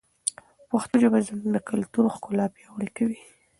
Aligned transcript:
پښتو 0.69 0.95
ژبه 1.03 1.19
زموږ 1.27 1.45
د 1.53 1.57
کلتور 1.69 2.05
ښکلا 2.15 2.45
پیاوړې 2.55 2.89
کوي. 2.97 3.19